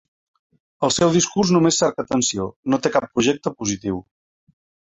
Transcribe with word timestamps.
El 0.87 0.93
seu 0.95 1.11
discurs 1.17 1.51
només 1.57 1.77
cerca 1.85 2.07
tensió, 2.15 2.49
no 2.75 2.81
té 2.87 2.93
cap 2.99 3.09
projecte 3.13 3.55
positiu. 3.63 4.05